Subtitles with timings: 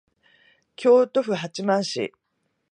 [0.75, 2.11] 京都府八幡市